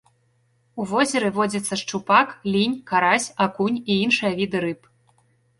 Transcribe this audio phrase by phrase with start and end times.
[0.83, 4.91] У возеры водзяцца шчупак, лінь, карась, акунь і іншыя віды рыб.